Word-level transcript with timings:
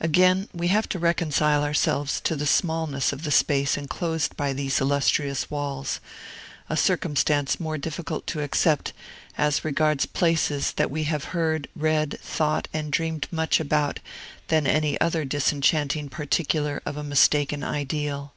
Again 0.00 0.48
we 0.52 0.66
have 0.74 0.88
to 0.88 0.98
reconcile 0.98 1.62
ourselves 1.62 2.20
to 2.22 2.34
the 2.34 2.48
smallness 2.48 3.12
of 3.12 3.22
the 3.22 3.30
space 3.30 3.76
enclosed 3.76 4.36
by 4.36 4.52
these 4.52 4.80
illustrious 4.80 5.52
walls, 5.52 6.00
a 6.68 6.76
circumstance 6.76 7.60
more 7.60 7.78
difficult 7.78 8.26
to 8.26 8.42
accept, 8.42 8.92
as 9.36 9.64
regards 9.64 10.04
places 10.04 10.72
that 10.72 10.90
we 10.90 11.04
have 11.04 11.26
heard, 11.26 11.68
read, 11.76 12.18
thought, 12.20 12.66
and 12.74 12.90
dreamed 12.92 13.28
much 13.30 13.60
about, 13.60 14.00
than 14.48 14.66
any 14.66 15.00
other 15.00 15.24
disenchanting 15.24 16.08
particular 16.08 16.82
of 16.84 16.96
a 16.96 17.04
mistaken 17.04 17.62
ideal. 17.62 18.34